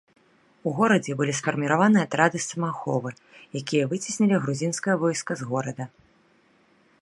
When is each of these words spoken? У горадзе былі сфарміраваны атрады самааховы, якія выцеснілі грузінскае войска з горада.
У 0.69 0.71
горадзе 0.77 1.11
былі 1.19 1.33
сфарміраваны 1.39 1.99
атрады 2.05 2.37
самааховы, 2.45 3.11
якія 3.61 3.83
выцеснілі 3.93 4.41
грузінскае 4.47 4.95
войска 5.05 5.31
з 5.43 5.51
горада. 5.53 5.83